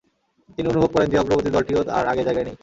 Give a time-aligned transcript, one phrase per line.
[0.57, 2.55] তিনি অনুভব করেন যে, অগ্রবর্তী দলটিও আর আগের জায়গায় নেই।